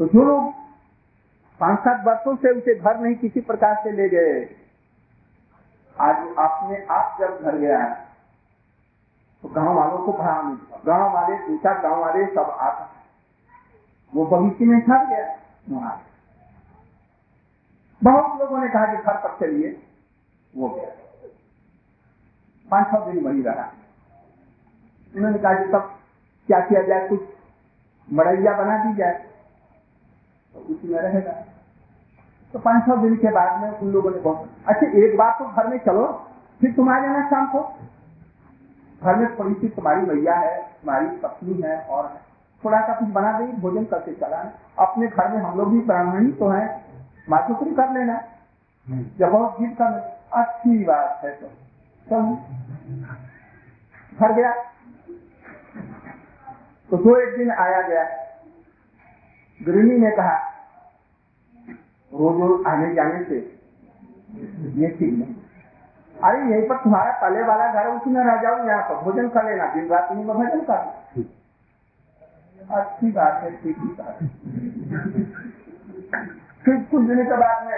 तो 0.00 0.06
जो 0.08 0.22
लोग 0.24 0.52
पाँच 1.60 1.78
सात 1.78 2.04
वर्षों 2.06 2.34
से 2.36 2.50
उसे 2.50 2.74
घर 2.74 2.98
नहीं 3.00 3.14
किसी 3.16 3.40
प्रकार 3.42 3.74
से 3.84 3.90
ले 3.92 4.08
गए, 4.08 4.38
आज 5.96 6.16
अपने 6.38 6.78
आप 6.90 7.16
जब 7.20 7.42
घर 7.42 7.58
गया 7.58 7.80
तो 9.42 9.48
गाँव 9.48 9.74
वालों 9.76 9.98
को 9.98 10.12
भरा 10.12 10.40
नहीं 10.42 10.80
गाँव 10.86 11.12
वाले 11.14 11.36
दूसरा 11.48 11.74
गाँव 11.82 12.00
वाले 12.00 12.24
सब 12.26 12.56
आता 12.60 12.88
वो 14.12 14.26
बगीचे 14.26 14.64
में 14.64 14.80
ठहर 14.80 15.06
गया, 15.06 15.26
वहाँ 15.68 16.00
बहुत 18.02 18.40
लोगों 18.40 18.58
ने 18.58 18.68
कहा 18.68 18.86
कि 18.86 18.96
घर 18.96 19.16
पर 19.18 19.36
चलिए, 19.40 19.70
वो 20.54 20.68
गया। 20.68 20.90
पाँच 22.68 22.86
छह 22.86 23.10
दिन 23.12 23.24
वही 23.24 23.42
रहा। 23.42 23.72
उन्होंने 25.14 25.38
कहा 25.38 25.54
कि 25.54 25.72
तब 25.72 25.98
क्या 26.48 26.60
किया 26.60 26.82
जाए, 26.82 27.08
कुछ 27.08 27.20
मड़ैया 28.08 28.52
बना 28.56 28.84
दी 28.84 28.96
जाए। 28.96 29.28
उसी 30.54 30.88
में 30.88 31.00
रहेगा। 31.00 31.32
तो 32.54 32.58
पाँच 32.58 32.84
छह 32.86 33.02
दिन 33.02 33.16
के 33.16 33.30
बाद 33.30 33.62
में 33.62 33.70
उन 33.70 33.90
लोगों 33.92 34.10
ने 34.10 34.18
बहुत 34.18 34.48
अच्छा 34.68 34.86
एक 34.98 35.16
बार 35.16 35.30
तो 35.38 35.44
घर 35.46 35.66
में 35.66 35.78
चलो 35.78 36.06
फिर 36.60 36.72
तुम 36.72 36.88
आ 36.88 36.98
जाना 37.00 37.28
शाम 37.30 37.46
को। 37.46 37.60
घर 39.02 39.16
में 39.16 39.38
थोड़ी 39.38 39.54
सी 39.54 39.68
तुम्हारी 39.68 40.00
मैया 40.00 40.34
है 40.34 40.56
तुम्हारी 40.62 41.06
पत्नी 41.16 41.60
है 41.62 41.80
और 41.80 42.06
है 42.06 42.20
थोड़ा 42.64 42.80
सा 42.80 42.94
कुछ 42.94 43.08
बना 43.08 43.38
देंगे 43.38 43.52
भोजन 43.52 43.84
करके 43.84 44.12
चला 44.14 44.38
अपने 44.78 45.06
घर 45.06 45.28
में 45.28 45.38
हम 45.38 45.58
लोग 45.58 45.72
भी 45.72 45.80
ब्राह्मण 45.80 46.26
ही 46.26 46.32
तो 46.32 46.48
है 46.48 46.64
मातुकरी 47.28 47.70
कर 47.70 47.92
लेना। 47.92 48.20
जब 49.18 49.30
बहुत 49.30 49.60
गीत 49.60 49.74
कर 49.80 49.98
अच्छी 50.32 50.84
बात 50.84 51.20
है 51.24 51.30
तो। 51.30 51.46
चलो। 52.06 52.34
घर 54.18 54.32
गया। 54.32 54.52
तो 56.90 56.96
दो 56.96 57.16
एक 57.16 57.36
दिन 57.38 57.50
आया 57.50 57.80
गया। 57.82 58.04
गृहिणी 59.60 59.98
ने 59.98 60.10
कहा 60.16 60.36
रोज 62.12 62.40
रोज 62.40 62.66
आने 62.66 62.94
जाने 62.94 63.24
से 63.24 63.36
ये 64.80 64.88
ठीक 64.98 65.12
नहीं। 65.18 65.34
अरे 66.14 66.40
यहीं 66.50 66.68
पर 66.68 66.76
तुम्हारा 66.82 67.12
पहले 67.20 67.42
वाला 67.42 67.66
घर 67.72 67.86
उसी 67.88 68.10
में 68.10 68.22
रह 68.24 68.40
जाओ 68.42 68.56
यहाँ 68.66 68.82
पर 68.88 69.02
भोजन 69.04 69.28
कर 69.36 69.44
लेना 69.44 69.66
दिन 69.74 69.88
रात 69.88 70.12
में 70.12 70.26
भोजन 70.26 70.60
कर 70.70 70.80
अच्छी 72.70 73.10
बात 73.12 73.42
है 73.42 73.50
ठीक 73.62 73.78
ही 73.78 73.88
बात 74.00 74.18
फिर 76.64 76.76
कुछ 76.90 77.06
दिन 77.06 77.24
के 77.26 77.36
बाद 77.36 77.66
में 77.66 77.76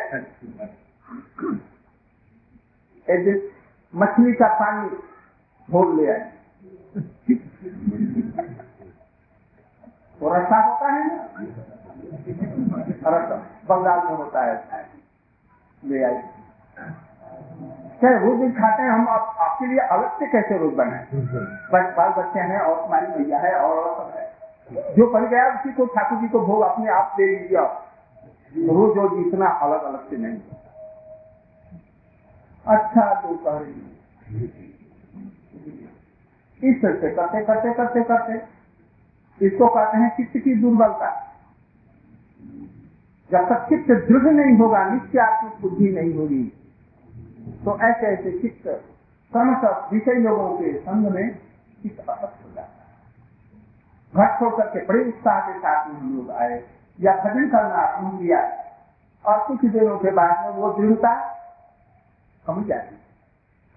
एक 3.06 3.24
दिन 3.24 3.40
मछली 3.94 4.32
का 4.34 4.48
पानी 4.60 4.88
भोग 5.68 6.00
ले 6.00 6.10
आए। 6.12 6.30
वो 10.20 10.34
रसा 10.34 10.58
होता 10.62 10.92
है 10.92 11.06
ना? 11.06 11.16
रसा 13.06 13.36
बंगाल 13.68 13.98
में 14.06 14.16
होता 14.16 14.44
है 14.44 14.54
ले 15.82 16.02
आई 16.04 16.16
क्या 18.00 18.10
रोज 18.18 18.38
दिन 18.40 18.52
खाते 18.52 18.82
हैं 18.82 18.90
हम 18.90 19.08
आप, 19.08 19.36
आपके 19.40 19.66
लिए 19.66 19.78
अलग 19.78 20.18
से 20.18 20.26
कैसे 20.26 20.58
रोज 20.58 20.72
बनाए 20.74 21.06
बस 21.72 21.92
बाल 21.96 22.10
बच्चे 22.18 22.40
हैं 22.52 22.60
और 22.60 22.80
तुम्हारी 22.82 23.06
भैया 23.06 23.38
है 23.38 23.54
और 23.58 23.76
सब 23.98 24.16
है। 24.16 24.94
जो 24.96 25.06
बन 25.12 25.26
गया 25.28 25.48
उसी 25.54 25.72
को 25.72 25.86
ठाकुर 25.94 26.18
जी 26.20 26.28
को 26.28 26.40
भोग 26.46 26.62
अपने 26.62 26.90
आप 26.92 27.14
दे 27.16 27.26
लीजिए 27.26 28.66
रोज 28.68 28.96
रोज 28.98 29.26
इतना 29.26 29.46
अलग 29.66 29.82
अलग 29.84 30.08
से 30.10 30.16
नहीं 30.16 30.40
अच्छा 32.66 33.04
दोपहर 33.22 33.62
इस 36.60 36.82
तरह 36.82 37.00
से 37.00 37.10
करते 37.14 37.44
करते 37.44 37.72
करते 37.74 38.02
करते 38.10 39.46
इसको 39.46 39.68
कहते 39.68 39.98
हैं 39.98 40.08
चित्त 40.16 40.36
की 40.44 40.54
दुर्बलता? 40.54 41.08
जब 43.32 43.48
तक 43.48 43.60
चित्त 43.68 43.90
दृढ़ 44.08 44.26
नहीं 44.30 44.56
होगा 44.58 44.84
नित्य 44.84 45.20
आत्मिक 45.20 45.60
बुद्धि 45.62 45.88
नहीं 45.90 46.14
होगी। 46.14 46.44
तो 47.64 47.78
ऐसे 47.80 48.06
ऐसे 48.06 48.30
चित्त 48.38 48.66
क्रमशः 49.32 49.88
विषय 49.92 50.18
लोगों 50.20 50.48
के 50.56 50.72
संग 50.78 51.04
में 51.12 51.28
चित्त 51.82 51.98
असक्त 52.00 52.44
हो 52.44 52.50
जाता 52.54 52.80
है। 52.82 52.90
घर 54.14 54.28
छोड़ 54.38 54.54
करके 54.56 54.84
बड़े 54.86 55.04
उत्साह 55.04 55.38
के 55.40 55.58
साथ 55.58 55.88
में 55.88 55.94
हम 56.00 56.16
लोग 56.16 56.30
आए, 56.30 56.56
या 56.98 57.12
भजन 57.16 57.48
करना 57.48 57.86
शुरू 57.92 58.10
किया, 58.18 58.40
और 59.24 59.38
कुछ 59.46 59.60
दिनों 59.70 59.98
के 59.98 60.10
बाद 60.10 60.44
में 60.44 60.52
वो 60.54 60.72
दृढ़ता 60.72 61.12
कम 62.46 62.64
जाती 62.64 62.96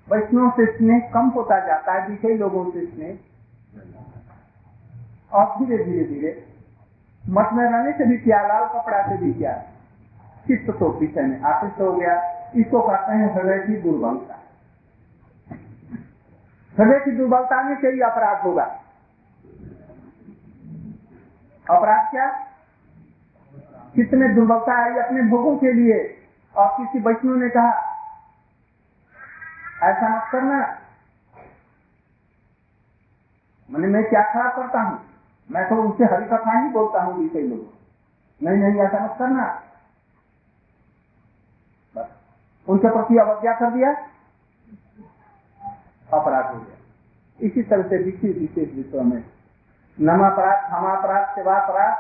वैष्णव 0.08 0.50
से 0.50 0.66
स्नेह 0.72 1.00
कम 1.14 1.30
होता 1.30 1.60
जाता 1.68 1.94
है, 1.94 2.08
विषय 2.08 2.34
लोगों 2.38 2.64
से 2.72 2.86
स्नेह 2.86 3.14
और 5.32 5.46
धीरे 5.56 5.78
धीरे 5.84 6.04
धीरे 6.04 6.32
मत 7.30 7.50
में 7.54 7.66
रहने 7.66 7.92
से 7.92 8.06
भी 8.06 8.18
क्या, 8.18 8.48
लाल 8.48 8.68
कपड़ा 8.68 9.10
से 9.10 9.18
भी 9.18 9.34
क्या? 9.34 9.54
चित्त 10.48 10.80
तो 10.80 11.00
विषय 11.00 11.22
में 11.22 11.42
आकृष्ट 11.42 11.82
हो 11.82 11.94
गया। 11.94 12.42
इसको 12.56 12.82
कहते 12.82 13.12
हैं 13.12 13.36
हृदय 13.36 13.60
की 13.60 13.82
दुर्बलता। 13.82 14.40
हृदय 16.80 17.00
की 17.00 17.12
दुर्बलता 17.12 17.64
में 17.64 17.78
कई 17.78 18.00
अपराध 18.00 18.42
होगा। 18.42 18.64
अपराध 21.70 22.12
क्या? 22.12 22.46
चित्त 23.96 24.14
में 24.14 24.36
दुर्बलता 24.36 24.84
आई 24.84 25.00
अपने 25.00 25.22
भोगों 25.22 25.58
के 25.58 25.74
लिए। 25.74 26.22
और 26.56 26.68
किसी 26.68 27.00
वैष्णव 27.00 27.36
ने 27.36 27.50
कहा, 27.50 27.72
ऐसा 29.84 30.16
मत 30.16 30.32
करना। 30.32 30.78
मैंने, 33.72 33.88
मैं 33.88 34.04
क्या 34.04 34.34
खराब 34.34 34.56
करता 34.56 34.82
हूँ? 34.82 35.15
मैं 35.52 35.70
तो 35.70 35.76
उनसे 35.76 36.04
हरी 36.04 36.26
कथा 36.26 36.64
ही 36.64 36.70
बोलता 36.70 37.04
हूँ 37.04 37.24
विषय 37.24 37.42
लोग 37.42 37.76
नहीं 38.44 38.58
नहीं, 38.58 38.82
ऐसा 38.82 39.06
मत 39.06 39.16
करना। 39.20 39.62
बस। 41.96 42.08
उनके 42.70 42.90
प्रति 42.90 43.18
अवज्ञा 43.18 43.54
कर 43.54 43.72
दिया। 43.72 43.92
अपराध 46.14 46.56
हो 46.56 46.60
गया। 46.60 46.76
इसी 47.42 47.64
तरह 47.64 47.84
से 47.84 47.98
विशेष 47.98 48.38
विशेष 48.38 48.76
विषयों 48.76 49.04
में 49.04 49.24
नमापराध 50.02 50.64
क्षमापराध 50.66 51.36
सेवापराध, 51.36 51.98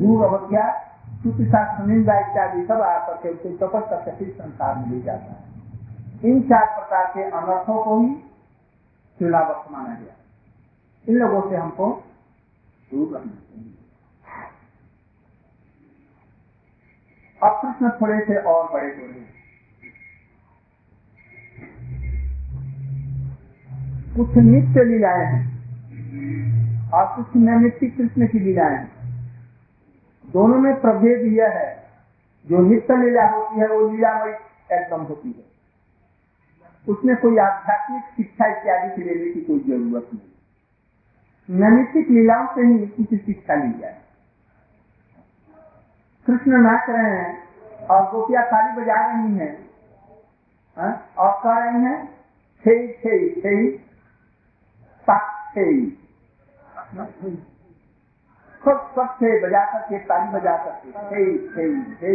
दूर 0.00 0.24
अवज्ञा 0.24 0.80
श्रुति 1.22 1.46
शास्त्र 1.46 1.86
निंदा 1.86 2.18
इत्यादि 2.18 2.66
सब 2.66 2.80
आकर 2.80 3.12
के 3.12 3.28
उसे 3.28 3.56
चौपट 3.56 3.90
करके 3.90 4.16
फिर 4.16 4.34
संसार 4.38 4.76
में 4.76 4.86
ले 4.86 5.00
जाता 5.00 5.24
है। 5.24 5.44
इन 6.24 6.42
चार 6.42 6.66
प्रकार 6.66 7.04
के 7.06 7.22
अनर्थों 7.22 7.84
को 7.84 8.00
ही 8.00 8.14
चुनावत 9.18 9.64
माना 9.70 9.94
गया। 9.94 10.14
इन 11.08 11.14
लोगों 11.14 11.50
से 11.50 11.56
हमको 11.56 12.04
दूर 12.94 13.18
रहना 13.18 13.30
चाहिए 13.30 13.72
अब 17.42 17.60
कृष्ण 17.62 17.90
थोड़े 18.00 18.20
से 18.20 18.36
और 18.36 18.72
बड़े 18.72 18.88
हो 18.88 19.06
रहे 19.06 19.24
कुछ 24.16 24.36
नित्य 24.36 24.84
लीलाएँ 24.84 25.26
हैं। 25.26 25.54
और 26.90 27.06
कुछ 27.16 27.36
नैमित्तिक 27.36 27.96
कृष्ण 27.96 28.26
की 28.26 28.38
लीलाएँ 28.38 28.76
हैं। 28.76 28.92
दोनों 30.32 30.58
में 30.58 30.80
प्रभेद 30.80 31.32
यह 31.32 31.48
है, 31.48 31.90
जो 32.46 32.58
नित्य 32.58 32.96
लीला 32.96 33.28
होती 33.30 33.60
है, 33.60 33.68
वो 33.68 33.90
लीलामय 33.90 34.38
एकदम 34.72 35.02
होती 35.02 35.28
है। 35.28 35.54
उसमें 36.88 37.16
कोई 37.16 37.38
आध्यात्मिक 37.38 38.02
शिक्षा 38.16 38.46
इत्यादि 38.46 38.96
की 38.96 39.08
लेने 39.08 39.32
की 39.32 39.40
कोई 39.40 39.58
ज़रूरत 39.58 40.08
नहीं। 40.14 40.33
नैमित्तिक 41.48 42.10
लीलाओं 42.10 42.46
से 42.54 42.66
ही 42.66 42.86
कुछ 42.86 43.14
शिक्षा 43.24 43.54
ली 43.54 43.72
जाए। 43.80 44.00
कृष्ण 46.26 46.60
नाच 46.62 46.88
रहे 46.88 47.10
हैं 47.10 47.86
और 47.88 48.10
गोपिया 48.12 48.42
ताली 48.50 48.80
बजा 48.80 48.94
रही 49.06 49.36
हैं 49.38 49.52
हाँ? 50.76 50.92
और 51.18 51.32
कह 51.42 51.58
रहे 51.58 51.80
हैं 51.82 51.98
छे 52.64 52.76
छे 53.02 53.18
छे 53.40 53.56
छे 55.54 55.64
खुद 58.62 58.78
सबसे 58.94 59.38
बजा 59.40 59.64
करके 59.72 59.98
ताली 60.04 60.32
बजा 60.32 60.56
करके 60.64 60.92
छे 61.10 61.24
छे 61.48 61.66
छे 62.00 62.14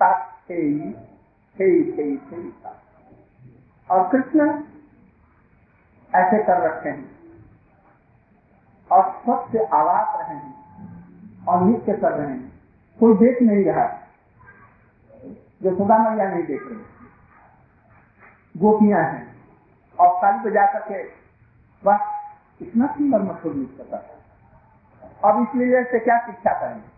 सात 0.00 0.28
छे 0.48 0.58
छे 1.56 1.68
छे 1.92 2.16
छे 2.30 2.42
और 3.90 4.08
कृष्ण 4.12 4.48
ऐसे 6.12 6.42
कर 6.44 6.60
रखे 6.66 6.88
हैं। 6.88 7.11
और 8.92 9.22
सबसे 9.26 9.64
आवाज़ 9.64 10.22
रहे 10.22 10.36
हैं 10.38 10.54
और 11.44 11.64
नृत्य 11.64 11.92
कर 11.92 12.12
रहे 12.12 12.32
हैं। 12.32 12.52
कोई 13.00 13.14
देख 13.14 13.42
नहीं 13.42 13.64
रहा। 13.64 13.86
जो 15.62 15.76
सुधा 15.78 15.98
मैया 15.98 16.30
नहीं 16.30 16.44
देख 16.44 16.60
रही। 16.62 16.80
गोपियाँ 18.60 19.04
हैं। 19.04 19.32
और 20.00 20.22
ताली 20.22 20.50
बजा 20.50 20.66
करके 20.66 21.04
वह 21.84 21.98
इतना 22.62 22.86
सुंदर 22.86 23.22
मशहूर 23.22 23.54
नृत्य 23.54 23.84
कर 23.84 24.22
अब 25.24 25.42
इसलिए 25.42 25.84
से 25.84 25.98
क्या 25.98 26.18
शिक्षा 26.18 26.60
करेंगे 26.60 26.92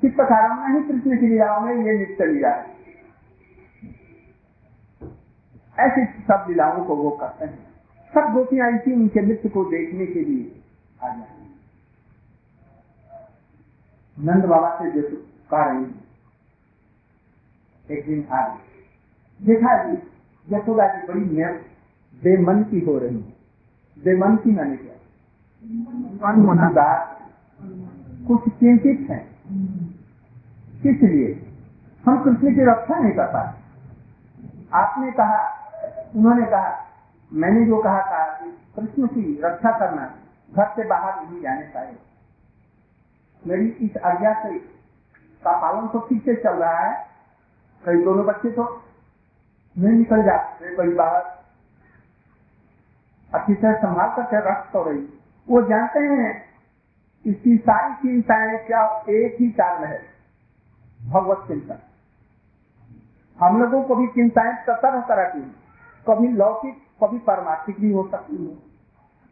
किस 0.00 0.14
प्रकार 0.14 0.68
नहीं 0.68 0.82
कृष्ण 0.82 1.20
की 1.20 1.26
लीलाओं 1.26 1.60
में 1.60 1.74
ये 1.74 1.98
नृत्य 1.98 2.26
लीला 2.26 2.48
है? 2.48 2.76
ऐसी 5.78 6.04
सब 6.04 6.46
लीलाओं 6.48 6.84
को 6.84 6.96
वो 6.96 7.10
करते 7.10 7.44
हैं। 7.44 7.69
सब 8.14 8.32
गोपियाँ 8.32 8.70
इसी 8.70 8.92
उनके 8.92 9.20
नृत्य 9.20 9.48
को 9.48 9.64
देखने 9.64 10.06
के 10.06 10.20
लिए 10.20 10.60
आ 11.02 11.08
जाए 11.08 11.38
नंद 14.18 14.44
बाबा 14.44 14.70
से 14.78 14.90
जो 14.90 15.02
कह 15.50 15.64
रही 15.64 15.84
एक 17.88 18.06
दिन 18.06 18.26
आ 18.32 18.40
गई। 18.48 19.46
देखा 19.46 19.76
जी, 19.84 19.96
यशोदा 20.48 20.86
जी 20.86 21.06
बड़ी 21.06 21.24
बेमन 22.22 22.62
की 22.62 22.80
हो 22.80 22.98
रही 22.98 23.16
है। 23.16 23.34
बेमन 23.96 24.36
की 24.36 24.50
मैंने 24.50 24.76
क्या? 24.76 24.96
कुछ 28.26 28.48
चिंतित 28.48 29.06
है। 29.10 29.18
किस 30.82 31.02
लिए 31.02 31.30
हम 32.04 32.22
कृष्ण 32.24 32.54
की 32.54 32.64
रक्षा 32.64 32.98
नहीं 32.98 33.12
कर 33.12 33.26
पाते 33.26 33.58
आपने 34.74 35.10
कहा, 35.12 35.38
उन्होंने 36.16 36.46
कहा 36.46 36.89
मैंने 37.32 37.64
जो 37.66 37.82
कहा 37.82 38.00
था 38.02 38.24
कि 38.34 38.50
कृष्ण 38.76 39.06
की 39.08 39.40
रक्षा 39.42 39.70
करना 39.78 40.06
घर 40.52 40.68
से 40.76 40.86
बाहर 40.88 41.22
नहीं 41.22 41.40
जाने 41.42 41.66
पाए। 41.74 41.94
मेरी 43.42 43.66
इस 43.80 43.96
आज्ञा 44.04 44.32
से 44.42 44.58
का 45.42 45.52
पालन 45.60 45.86
तो 45.88 45.98
ठीक 46.08 46.22
से 46.24 46.34
चल 46.36 46.56
रहा 46.56 46.78
है। 46.78 46.94
कई 47.84 48.02
दोनों 48.04 48.24
बच्चे 48.26 48.50
तो 48.50 48.64
नहीं 49.76 49.92
निकल 49.92 50.22
जाते, 50.22 50.76
कई 50.76 50.94
बाहर 50.94 51.22
अच्छी 53.32 53.54
तरह 53.54 53.76
संभाल 53.78 54.08
करके 54.16 54.38
रख 54.48 54.66
तो 54.72 54.82
रही। 54.82 55.06
वो 55.48 55.62
जानते 55.62 56.00
हैं 56.00 56.32
इसकी 57.24 57.56
सारी 57.58 57.94
चिंताएँ 57.94 58.58
क्या 58.66 58.82
एक 59.10 59.36
ही 59.40 59.48
कारण 59.52 59.84
है, 59.84 60.02
भगवत 61.00 61.46
चिंता 61.48 61.78
हम 63.38 63.60
लोगों 63.60 63.82
को 63.84 63.96
भी 63.96 64.06
चिंताएँ 64.12 64.52
तरह 64.66 65.00
तरह 65.02 65.28
की 65.28 65.40
कभी 66.06 66.28
लौकिक 66.34 66.76
कभी 67.02 67.18
परमार्थिक 67.18 67.80
भी 67.80 67.92
हो 67.92 68.08
सकती 68.10 68.36
है। 68.36 68.70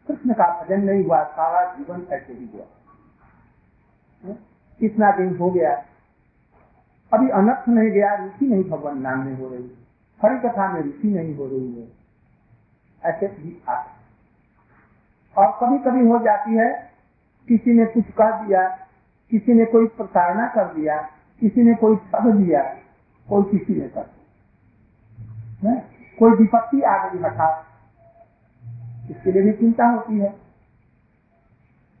कृष्ण 0.07 0.33
का 0.33 0.63
भजन 0.63 0.81
नहीं 0.81 1.05
हुआ, 1.05 1.23
सारा 1.23 1.73
जीवन 1.73 2.07
ऐसे 2.11 2.33
ही 2.33 2.49
हुआ। 2.53 2.65
कितना 4.79 5.11
दिन 5.11 5.37
हो 5.37 5.51
गया। 5.51 5.85
अभी 7.13 7.29
अनर्थ 7.29 7.69
नहीं 7.69 7.89
गया, 7.91 8.15
रुचि 8.15 8.45
नहीं 8.45 8.63
भगवान 8.63 9.01
नाम 9.01 9.19
में 9.19 9.37
हो 9.37 9.49
रही 9.49 9.75
हरि 10.23 10.39
कथा 10.39 10.71
में 10.71 10.81
रुचि 10.81 11.07
नहीं 11.07 11.35
हो 11.35 11.45
रही 11.45 11.81
है। 11.81 11.87
ऐसे 13.05 13.27
भी 13.27 13.63
आते 13.69 13.99
और 15.41 15.59
कभी 15.61 15.77
कभी 15.77 16.07
हो 16.09 16.19
जाती 16.19 16.55
है, 16.55 16.91
किसी 17.47 17.73
ने 17.73 17.85
कुछ 17.85 18.03
कह 18.17 18.31
दिया, 18.31 18.69
किसी 19.31 19.53
ने 19.53 19.65
कोई 19.65 19.87
प्रताड़ना 19.87 20.47
कर 20.47 20.73
दिया, 20.73 21.01
किसी 21.39 21.63
ने 21.63 21.73
कोई 21.75 21.95
ठग 21.95 22.31
दिया, 22.31 22.63
कोई 23.29 23.43
किसी 23.43 23.81
ने 23.81 23.87
कर 23.87 24.01
दिया। 24.01 25.75
कोई 26.19 26.31
विपत्ति 26.31 26.81
आ 26.81 27.09
गई, 27.09 27.19
हठात। 27.19 27.65
इसके 29.09 29.31
लिए 29.31 29.41
भी 29.41 29.53
चिंता 29.53 29.85
होती 29.85 30.19
है। 30.19 30.29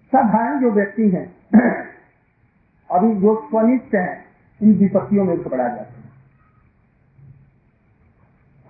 साधारण 0.07 0.61
जो 0.61 0.71
व्यक्ति 0.71 1.09
हैं 1.09 1.35
अभी 2.91 3.15
जो 3.15 3.47
स्वनिष्ठ 3.49 3.95
हैं 3.95 4.25
इन 4.61 4.73
विपत्तियों 4.73 5.25
में 5.25 5.37
घबरा 5.37 5.67
जाते 5.67 5.93
हैं। 5.93 6.09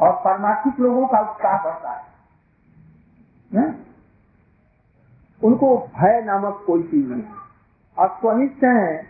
और 0.01 0.11
परमार्थिक 0.11 0.79
लोगों 0.79 1.07
का 1.07 1.19
उत्साह 1.19 1.63
बढ़ता 1.63 1.91
है, 1.91 2.03
है? 3.53 3.75
उनको 5.43 5.77
भय 5.77 6.21
नामक 6.21 6.63
कोई 6.67 6.83
चीज़ 6.83 7.07
नहीं 7.07 7.23
है। 7.23 7.33
और 7.97 8.07
स्वनिष्ठ 8.09 8.63
हैं 8.63 9.09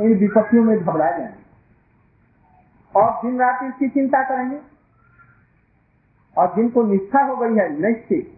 इन 0.00 0.18
विपत्तियों 0.18 0.64
में 0.64 0.78
घबरा 0.78 1.10
जाएँगे। 1.10 1.42
और 2.96 3.26
दिन 3.26 3.38
रात 3.38 3.62
इसकी 3.62 3.88
चिंता 3.88 4.22
करेंगे। 4.22 4.71
और 6.42 6.52
जिनको 6.56 6.82
निष्ठा 6.82 7.22
हो 7.22 7.36
गई 7.36 7.54
है 7.56 7.68
निश्चित 7.80 8.32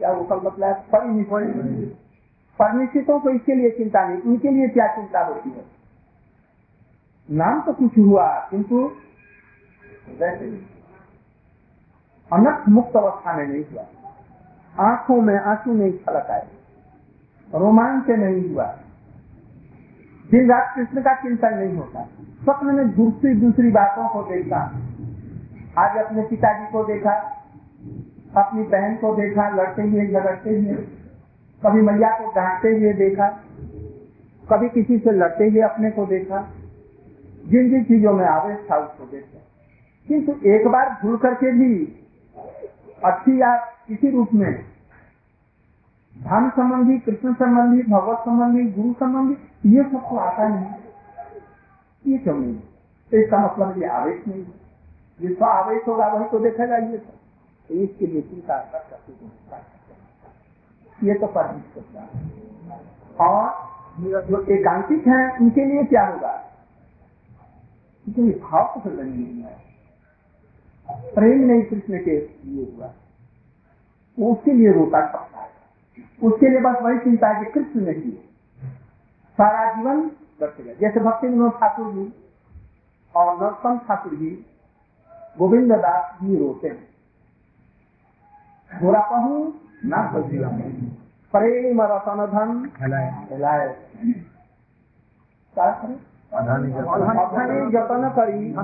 क्या 0.00 0.12
वो 0.12 0.24
कल 0.24 0.46
मतलब 0.46 0.84
परिनिश्चित 0.94 1.96
परिनिश्चितों 2.60 3.18
को 3.20 3.30
इसके 3.30 3.54
लिए 3.54 3.70
चिंता 3.70 4.08
नहीं 4.08 4.20
उनके 4.22 4.50
लिए 4.50 4.68
क्या 4.68 4.86
चिंता 4.94 5.24
होती 5.24 5.50
है? 5.50 5.64
नाम 7.28 7.60
तो 7.60 7.72
कुछ 7.72 7.98
हुआ 7.98 8.26
किंतु 8.50 8.78
वैसे 10.20 10.46
अनर्थ 12.30 12.68
मुक्त 12.68 12.96
अवस्था 12.96 13.36
में 13.36 13.46
नहीं 13.46 13.64
हुआ। 13.72 13.84
आँखों 14.74 15.20
में 15.20 15.34
आँसू 15.34 15.72
नहीं 15.72 15.92
छलक 15.92 16.30
आए 16.30 16.46
रोमांच 17.48 18.08
नहीं 18.10 18.54
हुआ। 18.54 18.66
दिन 20.30 20.48
रात 20.50 20.72
कृष्ण 20.76 21.02
का 21.02 21.14
चिंतन 21.14 21.54
नहीं 21.54 21.76
होता 21.76 22.04
स्वप्न 22.42 22.74
में 22.74 22.88
दूसरी 22.90 23.34
दूसरी 23.34 23.70
बातों 23.70 24.08
को 24.08 24.22
देखा। 24.22 24.60
आज 25.78 25.98
अपने 25.98 26.22
पिताजी 26.22 26.72
को 26.72 26.84
देखा, 26.84 27.12
अपनी 28.36 28.62
बहन 28.62 28.96
को 28.96 29.14
देखा, 29.14 29.48
लड़ते 29.48 29.82
हुए 29.82 30.06
झगड़ते 30.06 30.50
हुए, 30.50 30.74
कभी 31.62 31.80
मैया 31.80 32.10
को 32.18 32.30
डांटते 32.30 32.68
हुए 32.68 32.92
देखा, 32.92 33.28
कभी 34.52 34.68
किसी 34.68 34.98
से 34.98 35.10
लड़ते 35.10 35.48
हुए 35.48 35.60
अपने 35.60 35.90
को 35.90 36.06
देखा, 36.06 36.50
जिन 37.48 37.70
जिन 37.70 37.84
चीज़ों 37.84 38.12
में 38.12 38.26
आवेश 38.26 38.58
था 38.70 38.76
उसको 38.76 39.04
देखा। 39.04 39.38
किंतु 40.08 40.48
एक 40.48 40.66
बार 40.66 40.98
भूल 41.02 41.16
करके 41.16 41.52
भी 41.52 41.98
अच्छी 43.04 43.40
या 43.40 43.56
किसी 43.56 44.10
रूप 44.10 44.28
में 44.34 44.54
धन 46.22 46.50
संबंधी, 46.50 46.98
कृष्ण 46.98 47.34
संबंधी, 47.34 47.82
भगवत 47.82 48.18
संबंधी, 48.18 48.70
गुरु 48.70 48.92
संबंधी, 48.92 49.36
ये 49.76 49.82
सबको 49.82 50.16
आता 50.16 50.48
नहीं। 50.48 50.66
ये 52.12 52.18
क्यों 52.18 52.38
नहीं? 52.38 52.54
तो 53.10 53.16
इसका 53.16 53.38
मतलब 53.38 53.82
ये 53.82 53.88
आवेश 53.88 54.28
नहीं 54.28 54.44
है। 54.44 54.65
जिसका 55.20 55.46
आवेश 55.46 55.82
होगा, 55.88 56.06
वही 56.06 56.28
तो 56.28 56.38
देखेगा 56.38 56.76
ये 56.76 56.98
तो 56.98 57.74
इसके 57.74 58.06
लिए 58.06 58.22
चिंता 58.22 58.58
कर 58.72 58.80
सकते 58.90 59.12
ये 60.98 61.14
तो 61.14 61.26
और 63.20 63.44
जो 63.98 64.40
एकांकिक 64.54 65.06
है, 65.08 65.38
उनके 65.38 65.64
लिए 65.64 65.84
क्या 65.84 66.06
होगा? 66.06 66.32
क्योंकि 68.06 68.38
भाव 68.40 68.80
तो 68.84 68.90
नहीं 68.90 69.42
है। 69.42 69.54
प्रेम 71.14 71.40
नहीं 71.40 71.62
कृष्ण 71.62 71.98
के 72.04 72.16
लिए 72.20 72.64
हुआ। 72.76 72.88
उसके 74.18 74.52
लिए 74.52 74.72
रोता 74.72 75.00
पड़ता 75.06 75.40
है। 75.40 75.48
उसके 76.22 76.48
लिए 76.48 76.60
बस 76.60 76.76
वही 76.82 76.98
चिंता 76.98 77.28
है 77.28 77.44
कि 77.44 77.50
कृष्ण 77.50 77.80
नहीं 77.80 78.12
है 78.12 78.24
सारा 79.38 79.72
जीवन 79.72 80.10
जैसे 80.80 81.00
भक्ति 81.00 81.28
विनोद 81.28 81.52
ठाकुर 81.52 81.92
जी 81.92 82.12
और 83.14 83.36
नरोत्तम 83.36 83.78
ठाकुर 83.78 84.14
जी 84.14 84.30
गोविंद 85.38 85.72
दास 85.72 86.18
जी 86.22 86.38
रोते 86.38 86.68
हैं 86.68 86.86
बुरा 88.70 89.00
कहूँ 89.00 89.54
ना 89.84 90.12
बजीरा 90.12 90.48
प्रेम 91.34 91.82
रतन 91.82 92.26
धन 92.26 92.70
हिलाए 92.80 93.76
जतन। 95.56 95.98
करी। 98.16 98.54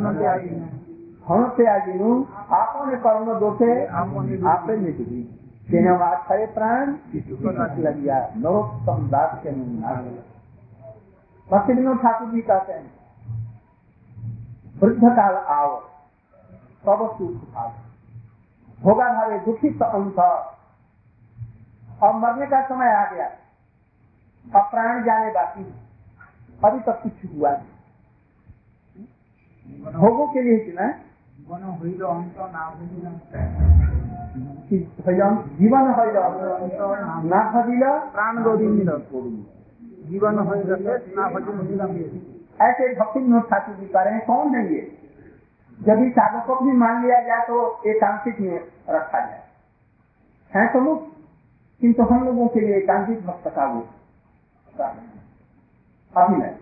हम 1.27 1.49
त्यागी 1.57 1.95
नु 1.95 2.27
आपने 2.53 2.97
कर्म 2.97 3.39
दोषे 3.39 3.87
आपे 3.87 4.77
निकली 4.77 5.23
करे 5.71 6.47
प्राण 6.47 6.95
लगिया। 7.79 8.33
नरोत्तम 8.37 9.11
दास 9.11 9.41
के 9.43 9.51
भक्ति 11.49 11.73
विनोद 11.73 11.99
ठाकुर 11.99 12.29
जी 12.29 12.43
कहते 12.43 12.73
हैं 12.73 12.93
वृद्ध 14.83 15.05
काल 15.05 15.35
आओ। 15.35 15.92
तब 16.84 17.00
सुख 17.14 17.38
भाव 17.54 17.72
होगा 18.80 19.08
भावे 19.14 19.40
दुखित 19.46 19.82
अंत 19.84 20.20
और 22.00 22.14
मरने 22.16 22.48
का 22.48 22.62
समय 22.66 22.94
आ 22.94 23.04
गया 23.08 23.28
अब 24.46 24.70
प्राण 24.72 25.04
जाने 25.06 25.32
बाकी 25.34 25.64
अभी 26.60 26.80
तक 26.82 27.02
कुछ 27.04 27.18
हुआ 27.28 27.52
नहीं 27.52 27.76
ভোগों 29.94 30.28
के 30.28 30.42
लिए 30.42 30.58
चुना 30.62 30.84
है 30.84 30.94
জীবন 31.40 31.64
হইল 31.80 32.02
অন্ত 32.14 32.38
না 32.54 32.62
বুঝিলাম 32.72 33.16
कि 34.68 34.76
भजन 35.00 35.34
जीवन 35.60 35.86
हईल 35.98 36.16
ना 37.32 37.40
भजिल 37.54 37.84
প্রাণ 38.14 38.34
গোবিন্দ 38.48 38.90
জীবন 40.10 40.36
হইল 40.48 40.70
শেষ 40.86 41.02
না 41.18 41.24
ভজি 41.34 41.52
বুঝিলাম 41.60 41.92
ऐसे 42.60 42.84
भक्ति 43.00 43.20
विनोद 43.20 43.44
ठाकुर 43.50 43.74
जी 43.80 43.88
कह 43.88 44.02
रहे 44.02 44.14
हैं 44.14 44.22
कौन 44.28 44.48
है 44.56 44.62
ये 44.70 44.82
जब 45.81 46.03
इस 46.03 46.13
साधक 46.13 46.47
को 46.47 46.55
भी 46.57 46.73
मान 46.73 47.07
लिया 47.07 47.21
जाए 47.21 47.47
तो 47.47 47.83
एकांकित 47.87 48.41
में 48.41 48.59
रखा 48.91 49.21
जाए। 49.21 49.43
है 50.57 50.73
तो 50.73 50.81
मुक्त? 50.81 51.07
किंतु 51.81 52.03
हम 52.03 52.25
लोगों 52.25 52.49
के 52.49 52.61
लिए 52.61 52.77
एकांकित 52.77 53.21
भक्त 53.21 53.49
का 53.49 53.65
वो 53.65 53.81
अभिनय 56.17 56.59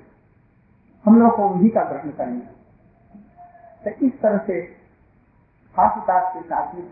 हम 1.04 1.20
लोग 1.20 1.36
को 1.36 1.48
उन्हीं 1.48 1.70
का 1.70 1.84
ग्रहण 1.84 2.10
करना 2.10 2.40
तो 3.84 4.06
इस 4.06 4.20
तरह 4.20 4.38
से 4.38 4.62
खास 5.76 5.92
के 6.36 6.40
साथ 6.40 6.74
में। 6.74 6.84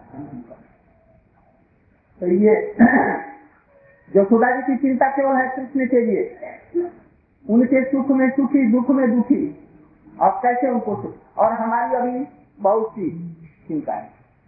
तो 2.20 2.26
ये 2.26 2.76
यशोदा 4.16 4.50
जी 4.56 4.62
की 4.62 4.76
चिंता 4.76 5.10
केवल 5.10 5.36
है 5.36 5.56
कृष्ण 5.56 5.86
के 5.86 6.00
लिए, 6.06 6.36
उनके 7.50 7.84
सुख 7.84 8.08
में 8.08 8.30
सुखी, 8.30 8.72
दुख 8.72 8.90
में 8.90 9.16
दुखी 9.16 9.67
और 10.22 10.30
कैसे 10.42 10.70
उनको 10.70 10.94
और 11.38 11.52
हमारी 11.52 11.94
अभी 11.96 12.24
बहुत 12.60 12.92
सी 12.92 13.10
चिंता 13.68 13.94
है 13.94 14.17